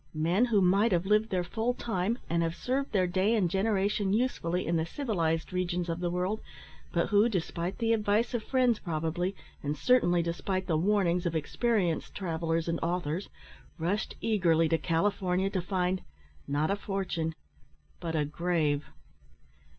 Men 0.15 0.45
who 0.45 0.61
might 0.61 0.91
have 0.93 1.05
lived 1.05 1.29
their 1.29 1.43
full 1.43 1.75
time, 1.75 2.17
and 2.27 2.41
have 2.41 2.55
served 2.55 2.91
their 2.91 3.05
day 3.05 3.35
and 3.35 3.47
generation 3.47 4.13
usefully 4.13 4.65
in 4.65 4.75
the 4.75 4.83
civilised 4.87 5.53
regions 5.53 5.89
of 5.89 5.99
the 5.99 6.09
world, 6.09 6.41
but 6.91 7.09
who, 7.09 7.29
despite 7.29 7.77
the 7.77 7.93
advice 7.93 8.33
of 8.33 8.41
friends, 8.41 8.79
probably, 8.79 9.35
and 9.61 9.77
certainly 9.77 10.23
despite 10.23 10.65
the 10.65 10.75
warnings 10.75 11.27
of 11.27 11.35
experienced 11.35 12.15
travellers 12.15 12.67
and 12.67 12.79
authors, 12.81 13.29
rushed 13.77 14.15
eagerly 14.21 14.67
to 14.69 14.79
California 14.79 15.51
to 15.51 15.61
find, 15.61 16.01
not 16.47 16.71
a 16.71 16.75
fortune, 16.75 17.35
but 17.99 18.15
a 18.15 18.25
grave. 18.25 18.85